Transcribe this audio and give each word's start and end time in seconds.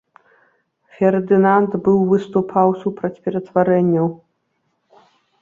Фердынанд 0.95 1.71
быў 1.87 1.99
выступаў 2.13 2.67
супраць 2.85 3.13
пераўтварэнняў. 3.29 4.07